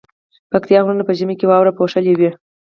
[0.51, 2.29] پکتيا غرونه په ژمی کی واورو پوښلي وی